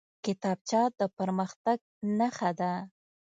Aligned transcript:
کتابچه 0.25 0.81
د 0.99 1.01
پرمختګ 1.17 1.77
نښه 2.17 2.51
ده 2.59 2.71